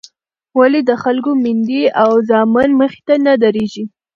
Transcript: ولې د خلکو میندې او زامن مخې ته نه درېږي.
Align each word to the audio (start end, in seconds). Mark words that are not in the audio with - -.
ولې 0.59 0.81
د 0.89 0.91
خلکو 1.03 1.31
میندې 1.43 1.83
او 2.01 2.11
زامن 2.29 2.69
مخې 2.79 3.01
ته 3.07 3.15
نه 3.25 3.33
درېږي. 3.43 3.83